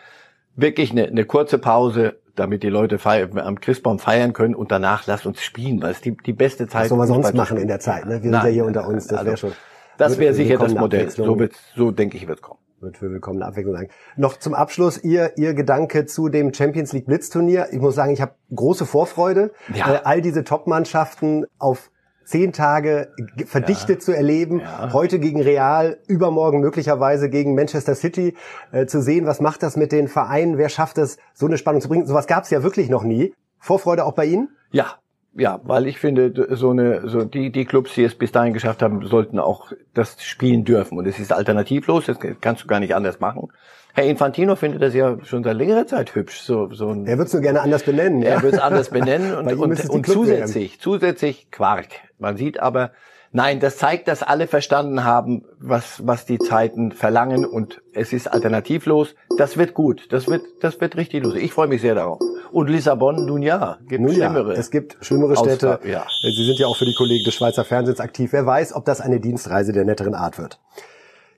[0.54, 5.06] wirklich eine, eine kurze Pause, damit die Leute feiern, am Christbaum feiern können und danach
[5.06, 6.84] lasst uns spielen, weil es die, die beste Zeit ist.
[6.84, 8.06] Was soll man sonst machen in der Zeit?
[8.06, 8.22] Ne?
[8.22, 9.52] Wir Nein, sind ja hier unter uns, das also, wäre schon.
[9.98, 11.10] Das wäre sicher das Modell.
[11.10, 13.88] So, wird, so denke ich, wird kommen wird für willkommene Abwechslung sagen.
[14.16, 17.66] Noch zum Abschluss Ihr, Ihr Gedanke zu dem Champions League Blitzturnier.
[17.72, 19.94] Ich muss sagen, ich habe große Vorfreude, ja.
[19.94, 21.90] äh, all diese Top-Mannschaften auf
[22.28, 23.08] zehn Tage
[23.46, 24.04] verdichtet ja.
[24.04, 24.92] zu erleben, ja.
[24.92, 28.36] heute gegen Real, übermorgen möglicherweise gegen Manchester City,
[28.70, 31.80] äh, zu sehen, was macht das mit den Vereinen, wer schafft es, so eine Spannung
[31.80, 32.06] zu bringen.
[32.06, 33.34] Sowas gab es ja wirklich noch nie.
[33.58, 34.50] Vorfreude auch bei Ihnen?
[34.70, 34.98] Ja,
[35.38, 38.82] ja, weil ich finde, so eine, so die, die Clubs, die es bis dahin geschafft
[38.82, 40.98] haben, sollten auch das spielen dürfen.
[40.98, 43.48] Und es ist alternativlos, das kannst du gar nicht anders machen.
[43.94, 46.40] Herr Infantino findet das ja schon seit längerer Zeit hübsch.
[46.40, 48.22] So, so ein, er wird es nur gerne anders benennen.
[48.22, 48.42] Er ja?
[48.42, 51.88] wird es anders benennen und, und, und zusätzlich, zusätzlich Quark.
[52.18, 52.90] Man sieht aber,
[53.32, 58.26] nein, das zeigt, dass alle verstanden haben, was, was die Zeiten verlangen und es ist
[58.26, 59.14] alternativlos.
[59.36, 60.06] Das wird gut.
[60.10, 61.34] Das wird, das wird richtig los.
[61.34, 62.18] Ich freue mich sehr darauf.
[62.50, 64.54] Und Lissabon, nun ja, gibt nun schlimmere.
[64.54, 65.80] Ja, es gibt schlimmere Städte.
[65.84, 66.06] Ja.
[66.22, 68.32] Sie sind ja auch für die Kollegen des Schweizer Fernsehens aktiv.
[68.32, 70.58] Wer weiß, ob das eine Dienstreise der netteren Art wird.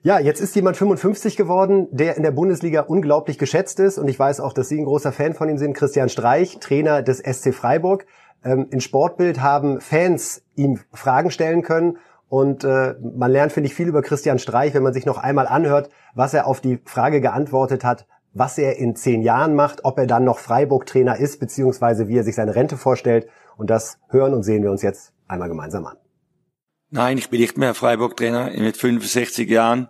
[0.03, 3.99] Ja, jetzt ist jemand 55 geworden, der in der Bundesliga unglaublich geschätzt ist.
[3.99, 5.73] Und ich weiß auch, dass Sie ein großer Fan von ihm sind.
[5.73, 8.07] Christian Streich, Trainer des SC Freiburg.
[8.43, 11.97] Ähm, in Sportbild haben Fans ihm Fragen stellen können.
[12.29, 15.47] Und äh, man lernt, finde ich, viel über Christian Streich, wenn man sich noch einmal
[15.47, 19.97] anhört, was er auf die Frage geantwortet hat, was er in zehn Jahren macht, ob
[19.97, 23.27] er dann noch Freiburg-Trainer ist, beziehungsweise wie er sich seine Rente vorstellt.
[23.57, 25.97] Und das hören und sehen wir uns jetzt einmal gemeinsam an.
[26.89, 29.89] Nein, ich bin nicht mehr Freiburg-Trainer mit 65 Jahren.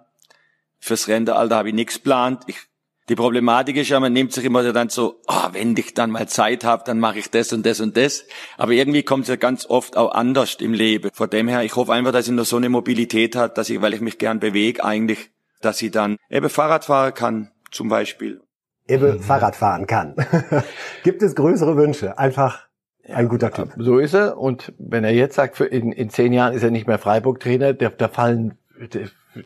[0.79, 2.43] Fürs Rentealter habe ich nichts geplant.
[2.47, 2.67] Ich,
[3.11, 6.29] die Problematik ist ja, man nimmt sich immer dann so, oh, wenn ich dann mal
[6.29, 8.23] Zeit habe, dann mache ich das und das und das.
[8.57, 11.11] Aber irgendwie kommt es ja ganz oft auch anders im Leben.
[11.13, 13.81] Von dem her, ich hoffe einfach, dass ich noch so eine Mobilität hat, dass ich,
[13.81, 18.39] weil ich mich gern bewege eigentlich, dass ich dann eben Fahrrad fahren kann, zum Beispiel.
[18.87, 20.15] Eben Fahrrad fahren kann.
[21.03, 22.17] Gibt es größere Wünsche?
[22.17, 22.69] Einfach
[23.09, 23.73] ein guter Typ.
[23.75, 24.37] So ist er.
[24.37, 27.89] Und wenn er jetzt sagt, in, in zehn Jahren ist er nicht mehr Freiburg-Trainer, da,
[27.89, 28.57] da fallen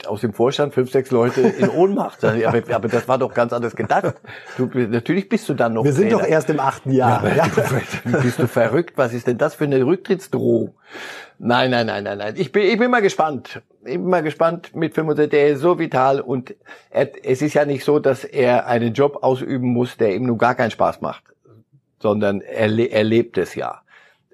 [0.07, 2.23] aus dem Vorstand fünf, sechs Leute in Ohnmacht.
[2.23, 4.15] aber, aber das war doch ganz anders gedacht.
[4.57, 5.83] Du, natürlich bist du dann noch.
[5.83, 6.23] Wir sind Trainer.
[6.23, 7.23] doch erst im achten Jahr.
[7.35, 8.17] Ja, ja.
[8.21, 8.93] bist du verrückt?
[8.97, 10.75] Was ist denn das für eine Rücktrittsdrohung?
[11.37, 12.33] Nein, nein, nein, nein, nein.
[12.37, 13.61] Ich bin, ich bin mal gespannt.
[13.83, 15.29] Ich bin mal gespannt mit 65.
[15.29, 16.55] Der ist so vital und
[16.89, 20.37] er, es ist ja nicht so, dass er einen Job ausüben muss, der ihm nur
[20.37, 21.23] gar keinen Spaß macht,
[21.99, 23.81] sondern er, er lebt es ja.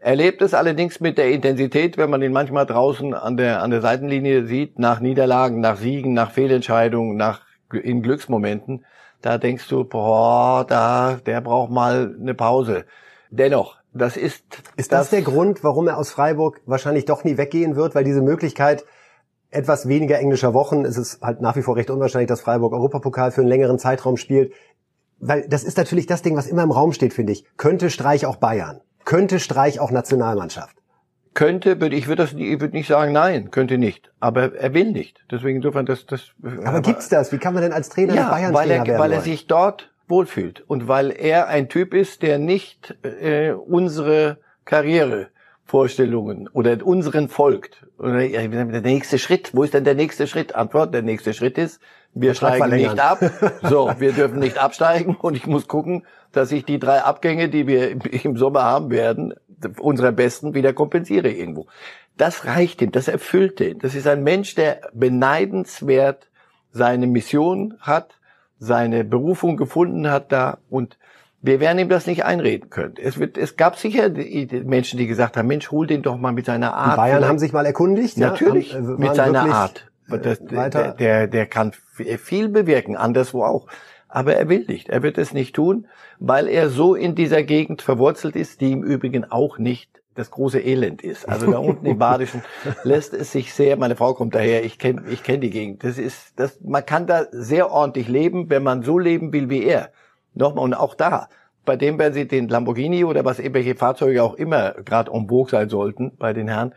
[0.03, 3.69] Er lebt es allerdings mit der Intensität, wenn man ihn manchmal draußen an der, an
[3.69, 8.83] der Seitenlinie sieht, nach Niederlagen, nach Siegen, nach Fehlentscheidungen, nach, in Glücksmomenten.
[9.21, 12.85] Da denkst du, boah, da, der braucht mal eine Pause.
[13.29, 14.43] Dennoch, das ist.
[14.75, 17.93] Ist das, das der Grund, warum er aus Freiburg wahrscheinlich doch nie weggehen wird?
[17.93, 18.85] Weil diese Möglichkeit,
[19.51, 23.29] etwas weniger englischer Wochen, ist es halt nach wie vor recht unwahrscheinlich, dass Freiburg Europapokal
[23.31, 24.51] für einen längeren Zeitraum spielt.
[25.19, 27.45] Weil das ist natürlich das Ding, was immer im Raum steht, finde ich.
[27.55, 28.81] Könnte Streich auch Bayern?
[29.05, 30.75] Könnte Streich auch Nationalmannschaft?
[31.33, 34.11] Könnte, würde ich würde das, ich würde nicht sagen, nein, könnte nicht.
[34.19, 35.23] Aber er will nicht.
[35.31, 36.31] Deswegen insofern das, das.
[36.43, 37.31] Aber, aber gibt's das?
[37.31, 39.89] Wie kann man denn als Trainer ja, Bayern weil Trainer er, weil er sich dort
[40.07, 44.39] wohlfühlt und weil er ein Typ ist, der nicht äh, unsere
[45.71, 47.85] Karrierevorstellungen oder unseren folgt.
[47.97, 49.51] Oder der nächste Schritt.
[49.53, 50.55] Wo ist denn der nächste Schritt?
[50.55, 51.79] Antwort: Der nächste Schritt ist,
[52.13, 53.19] wir steigen nicht ab.
[53.63, 57.67] So, wir dürfen nicht absteigen und ich muss gucken, dass ich die drei Abgänge, die
[57.67, 59.33] wir im Sommer haben werden,
[59.79, 61.67] unserer besten wieder kompensiere irgendwo.
[62.17, 63.79] Das reicht ihm, das erfüllt ihn.
[63.79, 66.27] Das ist ein Mensch, der beneidenswert
[66.71, 68.19] seine Mission hat,
[68.59, 70.97] seine Berufung gefunden hat da und
[71.41, 72.95] wir werden ihm das nicht einreden können.
[73.01, 76.17] Es, wird, es gab sicher die, die Menschen, die gesagt haben, Mensch, hol den doch
[76.17, 76.93] mal mit seiner Art.
[76.93, 77.29] Die Bayern Vielleicht.
[77.29, 78.17] haben sich mal erkundigt.
[78.17, 79.87] Natürlich, ja, haben, äh, mit seiner Art.
[80.07, 83.67] Das, der, der, der kann viel bewirken, anderswo auch.
[84.07, 84.89] Aber er will nicht.
[84.89, 85.87] Er wird es nicht tun,
[86.19, 90.59] weil er so in dieser Gegend verwurzelt ist, die im Übrigen auch nicht das große
[90.59, 91.27] Elend ist.
[91.29, 92.43] Also da unten im Badischen
[92.83, 95.85] lässt es sich sehr, meine Frau kommt daher, ich kenne ich kenn die Gegend.
[95.85, 99.63] Das ist, das, man kann da sehr ordentlich leben, wenn man so leben will wie
[99.63, 99.91] er.
[100.33, 101.27] Nochmal, und auch da,
[101.65, 105.49] bei dem werden sie den Lamborghini oder was irgendwelche Fahrzeuge auch immer gerade en vogue
[105.49, 106.73] sein sollten bei den Herren,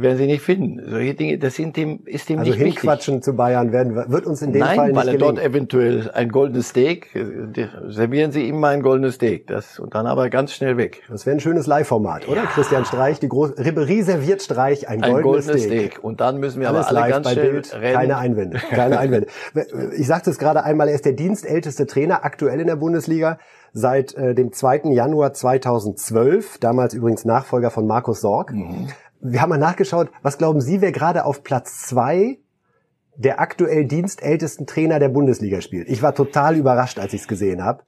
[0.00, 0.80] werden sie nicht finden.
[0.88, 2.80] Solche Dinge, das sind dem, ist dem also nicht wichtig.
[2.80, 5.36] hinquatschen zu Bayern werden, wird uns in dem Nein, Fall nicht weil er gelingen.
[5.36, 7.08] dort eventuell ein goldenes Steak,
[7.88, 11.02] servieren sie ihm mal ein goldenes Steak, das, und dann aber ganz schnell weg.
[11.08, 12.42] Das wäre ein schönes Live-Format, oder?
[12.42, 15.92] Christian Streich, die große, Ribery serviert Streich ein, Ein goldenes, goldenes Steak.
[15.92, 16.04] Steak.
[16.04, 17.94] Und dann müssen wir Alles aber alle ganz bei schnell Bild, rennen.
[17.94, 19.26] keine Einwände, keine Einwände.
[19.96, 23.38] Ich sagte es gerade einmal, er ist der dienstälteste Trainer aktuell in der Bundesliga
[23.72, 24.82] seit äh, dem 2.
[24.92, 28.52] Januar 2012, damals übrigens Nachfolger von Markus Sorg.
[28.52, 28.88] Mhm.
[29.20, 32.38] Wir haben mal nachgeschaut, was glauben Sie, wer gerade auf Platz zwei
[33.16, 35.88] der aktuell dienstältesten Trainer der Bundesliga spielt?
[35.88, 37.82] Ich war total überrascht, als ich es gesehen habe.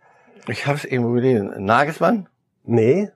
[0.49, 1.53] Ich habe es irgendwo gelesen.
[1.65, 2.29] Nagelsmann?
[2.65, 3.11] Nee,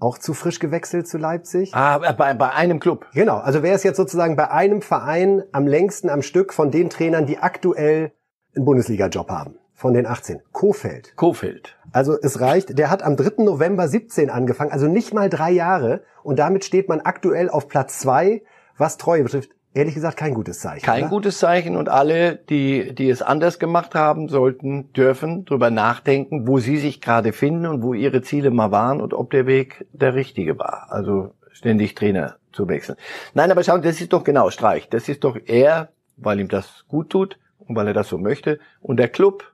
[0.00, 1.74] auch zu frisch gewechselt zu Leipzig.
[1.74, 3.06] Ah, bei, bei einem Club.
[3.12, 6.88] Genau, also wer ist jetzt sozusagen bei einem Verein am längsten am Stück von den
[6.88, 8.12] Trainern, die aktuell
[8.56, 9.59] einen Bundesliga-Job haben?
[9.80, 10.42] Von den 18.
[10.52, 11.16] Kofeld.
[11.16, 11.78] Kofeld.
[11.90, 13.42] Also es reicht, der hat am 3.
[13.44, 16.02] November 17 angefangen, also nicht mal drei Jahre.
[16.22, 18.42] Und damit steht man aktuell auf Platz zwei,
[18.76, 19.52] was Treue betrifft.
[19.72, 20.84] Ehrlich gesagt kein gutes Zeichen.
[20.84, 21.08] Kein oder?
[21.08, 26.58] gutes Zeichen und alle, die, die es anders gemacht haben, sollten, dürfen drüber nachdenken, wo
[26.58, 30.14] sie sich gerade finden und wo ihre Ziele mal waren und ob der Weg der
[30.14, 30.88] richtige war.
[30.90, 32.98] Also ständig Trainer zu wechseln.
[33.32, 34.90] Nein, aber schauen, das ist doch genau Streich.
[34.90, 35.88] Das ist doch er,
[36.18, 38.58] weil ihm das gut tut und weil er das so möchte.
[38.82, 39.49] Und der Club,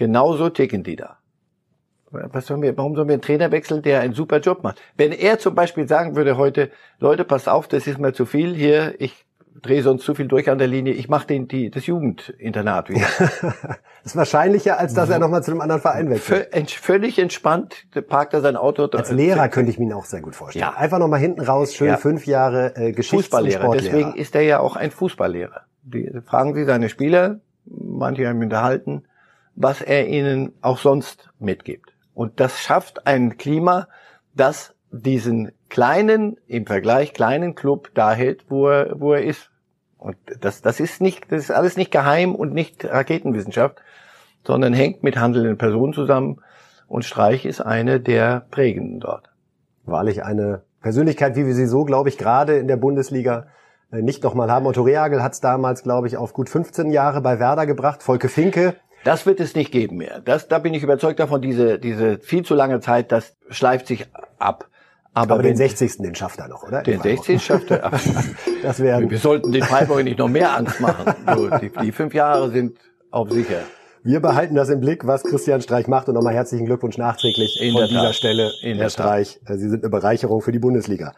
[0.00, 1.18] genauso ticken die da.
[2.10, 4.80] Was sollen wir, warum sollen wir einen Trainer wechseln, der einen super Job macht?
[4.96, 8.54] Wenn er zum Beispiel sagen würde heute, Leute, passt auf, das ist mir zu viel
[8.54, 9.26] hier, ich
[9.62, 13.06] drehe sonst zu viel durch an der Linie, ich mache den die das Jugendinternat wieder.
[13.42, 16.52] das ist wahrscheinlicher, als dass er nochmal zu einem anderen Verein wechselt.
[16.54, 18.86] Ent- völlig entspannt parkt er sein Auto.
[18.86, 20.62] Als Lehrer könnte ich mir ihn auch sehr gut vorstellen.
[20.62, 20.78] Ja.
[20.78, 21.96] Einfach nochmal hinten raus, schön Ja.
[21.98, 23.70] fünf Jahre äh, Geschichts- Fußballlehrer.
[23.72, 25.60] Deswegen ist er ja auch ein Fußballlehrer.
[25.82, 29.04] Die, fragen Sie seine Spieler, manche haben ihn unterhalten,
[29.60, 31.92] was er ihnen auch sonst mitgibt.
[32.14, 33.88] Und das schafft ein Klima,
[34.34, 39.50] das diesen kleinen, im Vergleich kleinen Club da hält, wo er, wo er ist.
[39.98, 43.82] Und das, das ist nicht, das ist alles nicht geheim und nicht Raketenwissenschaft,
[44.46, 46.40] sondern hängt mit handelnden Personen zusammen.
[46.88, 49.30] Und Streich ist eine der prägenden dort.
[49.84, 53.48] Wahrlich eine Persönlichkeit, wie wir sie so, glaube ich, gerade in der Bundesliga
[53.92, 54.66] äh, nicht nochmal haben.
[54.66, 58.02] Otto Rehagel hat es damals, glaube ich, auf gut 15 Jahre bei Werder gebracht.
[58.02, 58.76] Volke Finke.
[59.04, 60.20] Das wird es nicht geben mehr.
[60.20, 64.06] Das, da bin ich überzeugt davon, diese, diese viel zu lange Zeit, das schleift sich
[64.38, 64.68] ab.
[65.12, 65.98] Aber, aber den 60.
[65.98, 66.82] den schafft er noch, oder?
[66.82, 67.42] Den 60.
[67.42, 67.90] schafft er.
[68.62, 69.10] das wäre.
[69.10, 71.14] Wir sollten den Freiburg nicht noch mehr Angst machen.
[71.34, 72.78] So, die, die fünf Jahre sind
[73.10, 73.62] auf sicher.
[74.02, 77.72] Wir behalten das im Blick, was Christian Streich macht und nochmal herzlichen Glückwunsch nachträglich In
[77.72, 78.14] von dieser Tat.
[78.14, 79.40] Stelle, In Herr Streich.
[79.46, 81.14] Sie sind eine Bereicherung für die Bundesliga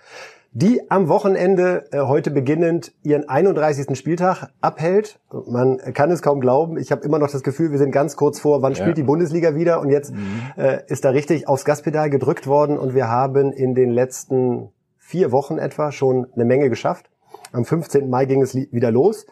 [0.54, 3.96] die am Wochenende äh, heute beginnend ihren 31.
[3.98, 5.18] Spieltag abhält.
[5.46, 6.76] Man kann es kaum glauben.
[6.76, 9.54] Ich habe immer noch das Gefühl, wir sind ganz kurz vor, wann spielt die Bundesliga
[9.54, 9.80] wieder?
[9.80, 10.52] Und jetzt mhm.
[10.56, 15.32] äh, ist da richtig aufs Gaspedal gedrückt worden und wir haben in den letzten vier
[15.32, 17.10] Wochen etwa schon eine Menge geschafft.
[17.52, 18.10] Am 15.
[18.10, 19.26] Mai ging es wieder los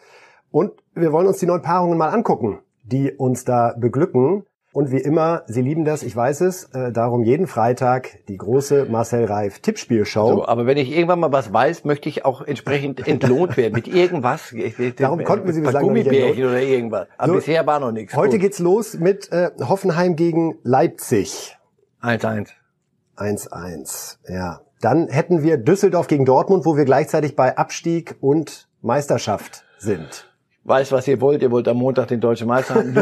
[0.49, 4.43] und wir wollen uns die neuen Paarungen mal angucken, die uns da beglücken.
[4.73, 8.85] Und wie immer, Sie lieben das, ich weiß es, äh, darum jeden Freitag die große
[8.85, 10.27] Marcel Reif Tippspielshow.
[10.27, 13.89] So, aber wenn ich irgendwann mal was weiß, möchte ich auch entsprechend entlohnt werden mit
[13.89, 14.55] irgendwas.
[14.97, 17.07] darum konnten Sie bislang Gummibärchen oder irgendwas.
[17.17, 18.15] Aber so, bisher war noch nichts.
[18.15, 18.41] Heute Gut.
[18.41, 21.57] geht's los mit äh, Hoffenheim gegen Leipzig.
[22.01, 22.49] 1-1.
[23.17, 24.61] 1-1, ja.
[24.79, 30.30] Dann hätten wir Düsseldorf gegen Dortmund, wo wir gleichzeitig bei Abstieg und Meisterschaft sind
[30.63, 31.41] weiß, was ihr wollt.
[31.41, 32.93] Ihr wollt am Montag den deutschen Meister haben.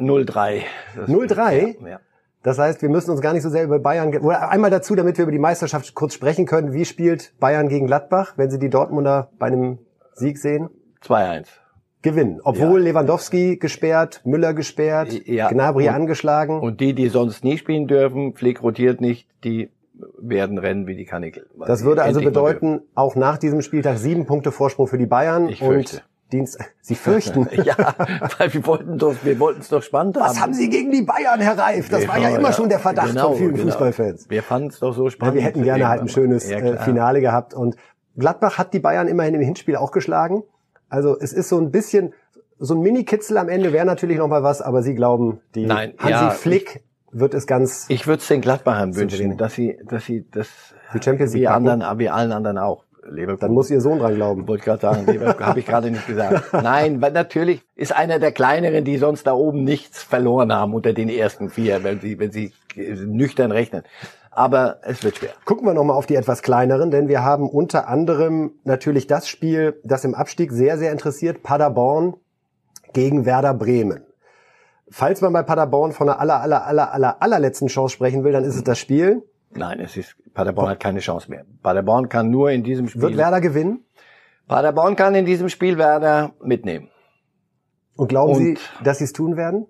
[0.00, 0.62] 0-3.
[1.06, 1.76] 0-3?
[1.82, 2.00] Ja, ja.
[2.42, 4.16] Das heißt, wir müssen uns gar nicht so sehr über Bayern...
[4.18, 6.72] Oder einmal dazu, damit wir über die Meisterschaft kurz sprechen können.
[6.72, 9.78] Wie spielt Bayern gegen Gladbach, wenn Sie die Dortmunder bei einem
[10.14, 10.70] Sieg sehen?
[11.02, 11.46] 2-1.
[12.02, 12.40] Gewinnen.
[12.44, 12.90] Obwohl ja.
[12.90, 15.48] Lewandowski gesperrt, Müller gesperrt, ja.
[15.48, 16.60] Gnabry und, angeschlagen.
[16.60, 19.70] Und die, die sonst nie spielen dürfen, Flick rotiert nicht, die
[20.16, 21.48] werden rennen wie die Kanickel.
[21.66, 25.48] Das würde also bedeuten, auch nach diesem Spieltag sieben Punkte Vorsprung für die Bayern.
[25.48, 25.96] Ich fürchte.
[25.96, 26.58] Und Dienst.
[26.80, 27.48] Sie fürchten.
[27.64, 27.76] ja,
[28.38, 30.40] weil wir wollten doch, wir wollten es doch spannend Was haben.
[30.40, 31.88] haben Sie gegen die Bayern, Herr Reif?
[31.88, 33.66] Das wir war ja immer ja, schon der Verdacht genau, von vielen genau.
[33.66, 34.28] Fußballfans.
[34.28, 35.36] Wir fanden es doch so spannend.
[35.36, 37.54] Ja, wir hätten gerne halt ein schönes ja, äh, Finale gehabt.
[37.54, 37.76] Und
[38.16, 40.42] Gladbach hat die Bayern immerhin im Hinspiel auch geschlagen.
[40.88, 42.12] Also es ist so ein bisschen,
[42.58, 45.94] so ein Mini-Kitzel am Ende wäre natürlich noch mal was, aber Sie glauben, die Nein,
[45.98, 47.86] Hansi Flick ich, wird es ganz.
[47.88, 50.48] Ich würde es den Gladbachern wünschen, dass sie, dass sie das
[50.94, 52.85] die Champions League wie anderen, wie allen anderen auch.
[53.08, 53.40] Leverkusen.
[53.40, 54.48] Dann muss Ihr Sohn dran glauben.
[54.48, 56.52] Wollte ich gerade sagen, Leverkusen habe ich gerade nicht gesagt.
[56.52, 60.92] Nein, weil natürlich ist einer der kleineren, die sonst da oben nichts verloren haben unter
[60.92, 63.82] den ersten vier, wenn sie, wenn sie nüchtern rechnen.
[64.30, 65.30] Aber es wird schwer.
[65.46, 69.80] Gucken wir nochmal auf die etwas kleineren, denn wir haben unter anderem natürlich das Spiel,
[69.82, 72.16] das im Abstieg sehr, sehr interessiert, Paderborn
[72.92, 74.04] gegen Werder Bremen.
[74.90, 78.44] Falls man bei Paderborn von der aller, aller, aller, aller, allerletzten Chance sprechen will, dann
[78.44, 79.22] ist es das Spiel.
[79.50, 81.44] Nein, es ist, Paderborn hat keine Chance mehr.
[81.62, 83.02] Paderborn kann nur in diesem Spiel.
[83.02, 83.84] Wird Werder gewinnen?
[84.48, 86.90] Paderborn kann in diesem Spiel Werder mitnehmen.
[87.96, 89.66] Und glauben Und Sie, dass Sie es tun werden?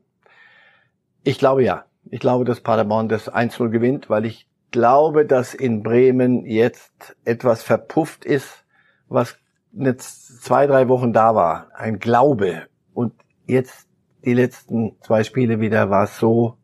[1.23, 1.85] Ich glaube ja.
[2.11, 7.63] Ich glaube, dass Paderborn das 1-0 gewinnt, weil ich glaube, dass in Bremen jetzt etwas
[7.63, 8.65] verpufft ist,
[9.09, 9.37] was
[9.73, 11.69] jetzt zwei, drei Wochen da war.
[11.75, 12.67] Ein Glaube.
[12.95, 13.13] Und
[13.47, 13.89] jetzt
[14.25, 16.59] die letzten zwei Spiele wieder war es so,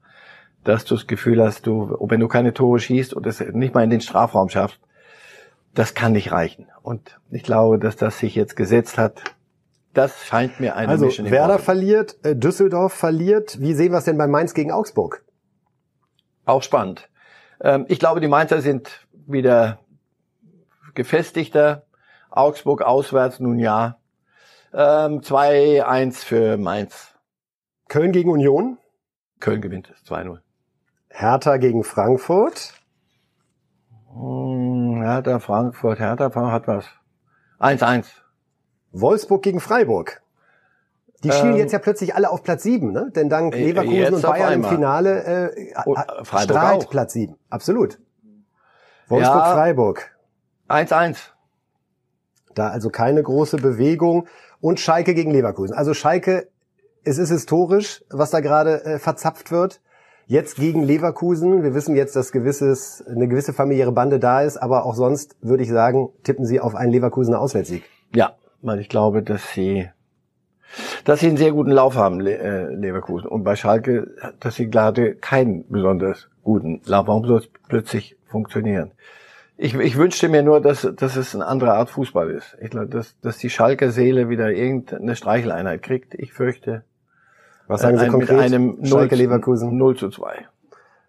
[0.65, 3.85] dass du das Gefühl hast, du, wenn du keine Tore schießt und es nicht mal
[3.85, 4.79] in den Strafraum schaffst,
[5.75, 6.69] das kann nicht reichen.
[6.83, 9.23] Und ich glaube, dass das sich jetzt gesetzt hat.
[9.95, 13.61] Das scheint mir eine Also Mission Werder verliert, äh, Düsseldorf verliert.
[13.61, 15.25] Wie sehen wir es denn bei Mainz gegen Augsburg?
[16.45, 17.09] Auch spannend.
[17.61, 19.81] Ähm, ich glaube, die Mainzer sind wieder
[20.95, 21.87] gefestigter.
[22.31, 23.99] Augsburg auswärts nun ja.
[24.73, 27.15] 2-1 ähm, für Mainz.
[27.89, 28.79] Köln gegen Union?
[29.39, 30.39] Köln gewinnt 2-0.
[31.13, 32.75] Hertha gegen Frankfurt.
[34.13, 36.87] Hm, Hertha, Frankfurt, Hertha hat was.
[37.61, 38.07] 1-1.
[38.93, 40.23] Wolfsburg gegen Freiburg.
[41.23, 43.11] Die ähm, schielen jetzt ja plötzlich alle auf Platz 7, ne?
[43.15, 45.95] Denn dank äh, Leverkusen und Bayern im Finale äh, oh,
[46.25, 46.91] strahlt auch.
[46.91, 47.37] Platz 7.
[47.49, 48.01] Absolut.
[49.09, 50.11] Wolfsburg-Freiburg.
[50.69, 51.19] Ja, 1-1.
[52.55, 54.27] Da also keine große Bewegung.
[54.61, 55.75] Und Schalke gegen Leverkusen.
[55.75, 56.49] Also Schalke,
[57.05, 59.81] es ist historisch, was da gerade äh, verzapft wird.
[60.27, 61.63] Jetzt gegen Leverkusen.
[61.63, 65.63] Wir wissen jetzt, dass gewisses, eine gewisse familiäre Bande da ist, aber auch sonst würde
[65.63, 67.85] ich sagen, tippen Sie auf einen Leverkusener Auswärtssieg.
[68.15, 69.89] Ja, weil ich glaube, dass sie,
[71.05, 73.29] dass sie einen sehr guten Lauf haben, äh, Leverkusen.
[73.29, 77.09] Und bei Schalke, dass sie gerade keinen besonders guten Lauf.
[77.09, 78.93] Warum soll es plötzlich funktionieren?
[79.57, 82.57] Ich, ich wünschte mir nur, dass, dass es eine andere Art Fußball ist.
[82.61, 86.15] Ich glaube, dass, dass die Schalker Seele wieder irgendeine Streicheleinheit kriegt.
[86.15, 86.85] Ich fürchte.
[87.73, 88.37] Was sagen Sie ein, konkret?
[88.37, 90.47] Mit einem Schalke 0 Leverkusen 0 zu 2.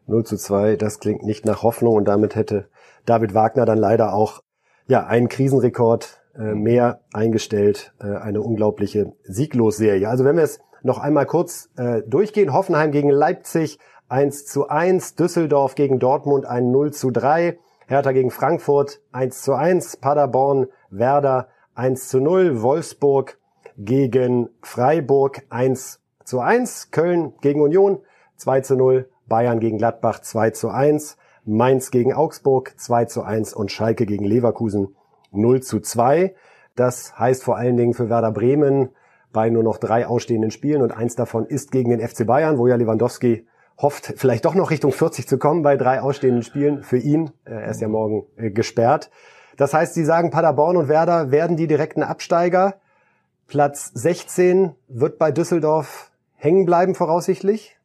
[0.08, 2.70] 0 zu 2, das klingt nicht nach Hoffnung und damit hätte
[3.06, 4.42] David Wagner dann leider auch
[4.88, 10.08] ja einen Krisenrekord äh, mehr eingestellt, äh, eine unglaubliche Sieglosserie.
[10.08, 15.16] Also wenn wir es noch einmal kurz äh, durchgehen, Hoffenheim gegen Leipzig 1 zu 1,
[15.16, 21.50] Düsseldorf gegen Dortmund ein 0 zu 3, Hertha gegen Frankfurt 1 zu 1, Paderborn, Werder
[21.76, 23.38] 1 zu 0, Wolfsburg
[23.78, 28.00] gegen Freiburg 1 zu 1, Köln gegen Union
[28.38, 33.54] 2 zu 0, Bayern gegen Gladbach 2 zu 1, Mainz gegen Augsburg 2 zu 1
[33.54, 34.96] und Schalke gegen Leverkusen
[35.32, 36.36] 0 zu 2.
[36.76, 38.90] Das heißt vor allen Dingen für Werder Bremen
[39.32, 42.68] bei nur noch drei ausstehenden Spielen und eins davon ist gegen den FC Bayern, wo
[42.68, 46.98] ja Lewandowski hofft, vielleicht doch noch Richtung 40 zu kommen bei drei ausstehenden Spielen für
[46.98, 47.32] ihn.
[47.44, 49.10] Er ist ja morgen äh, gesperrt.
[49.58, 52.76] Das heißt, Sie sagen, Paderborn und Werder werden die direkten Absteiger.
[53.48, 56.12] Platz 16 wird bei Düsseldorf
[56.44, 57.78] hängen bleiben voraussichtlich.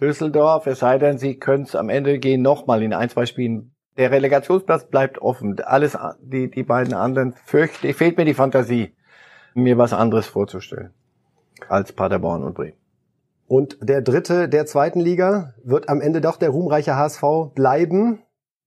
[0.00, 3.72] Düsseldorf, es sei denn, sie können es am Ende gehen nochmal in ein, zwei Spielen.
[3.96, 5.58] Der Relegationsplatz bleibt offen.
[5.60, 8.94] Alles, die, die beiden anderen fürchte, fehlt mir die Fantasie,
[9.54, 10.92] mir was anderes vorzustellen
[11.68, 12.76] als Paderborn und Bremen.
[13.48, 18.22] Und der dritte der zweiten Liga wird am Ende doch der ruhmreiche HSV bleiben.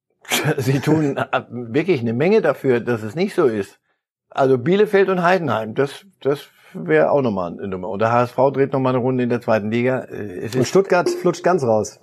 [0.58, 3.80] Sie tun äh, wirklich eine Menge dafür, dass es nicht so ist.
[4.30, 7.90] Also Bielefeld und Heidenheim, das, das wäre auch nochmal eine Nummer.
[7.90, 10.06] Und der HSV dreht nochmal eine Runde in der zweiten Liga.
[10.06, 12.00] Äh, Und Stuttgart flutscht ganz raus.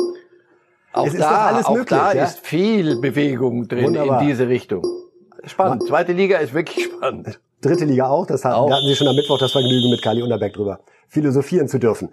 [0.93, 2.25] auch es ist doch da, alles auch möglich, da ja?
[2.25, 4.21] ist viel Bewegung drin Wunderbar.
[4.23, 4.83] in diese Richtung.
[5.45, 5.87] Spannend.
[5.87, 7.41] Zweite Liga ist wirklich spannend.
[7.63, 8.27] Dritte Liga auch.
[8.27, 8.69] Das hatten, Auch.
[8.69, 12.11] da hatten Sie schon am Mittwoch das Vergnügen, mit Kali Unterberg drüber philosophieren zu dürfen.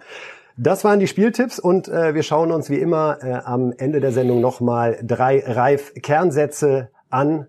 [0.56, 4.12] Das waren die Spieltipps und äh, wir schauen uns wie immer äh, am Ende der
[4.12, 7.48] Sendung nochmal drei Reif-Kernsätze an.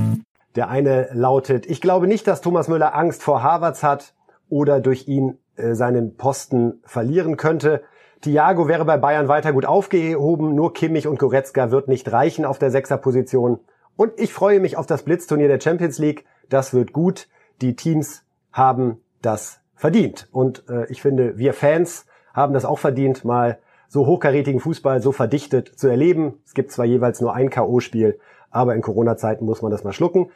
[0.55, 4.13] Der eine lautet, ich glaube nicht, dass Thomas Müller Angst vor Harvards hat
[4.49, 7.83] oder durch ihn äh, seinen Posten verlieren könnte.
[8.21, 12.59] Thiago wäre bei Bayern weiter gut aufgehoben, nur Kimmich und Goretzka wird nicht reichen auf
[12.59, 13.59] der Sechserposition.
[13.95, 16.25] Und ich freue mich auf das Blitzturnier der Champions League.
[16.49, 17.27] Das wird gut.
[17.61, 20.27] Die Teams haben das verdient.
[20.31, 25.11] Und äh, ich finde, wir Fans haben das auch verdient, mal so hochkarätigen Fußball so
[25.11, 26.35] verdichtet zu erleben.
[26.45, 28.15] Es gibt zwar jeweils nur ein K.O.-Spiel,
[28.51, 30.29] aber in Corona-Zeiten muss man das mal schlucken.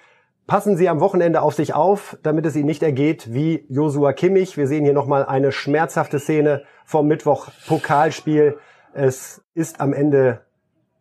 [0.48, 4.58] Passen Sie am Wochenende auf sich auf, damit es Ihnen nicht ergeht wie Josua Kimmich.
[4.58, 8.58] Wir sehen hier nochmal eine schmerzhafte Szene vom Mittwoch Pokalspiel.
[8.94, 10.42] Es ist am Ende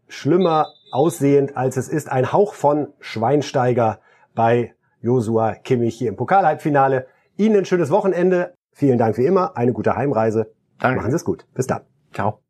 [0.09, 2.11] schlimmer aussehend, als es ist.
[2.11, 4.00] Ein Hauch von Schweinsteiger
[4.35, 7.07] bei Josua Kimmich hier im Pokalhalbfinale.
[7.37, 8.55] Ihnen ein schönes Wochenende.
[8.72, 9.57] Vielen Dank wie immer.
[9.57, 10.53] Eine gute Heimreise.
[10.81, 10.96] Danke.
[10.96, 11.46] Machen Sie es gut.
[11.55, 11.83] Bis dann.
[12.12, 12.43] Ciao.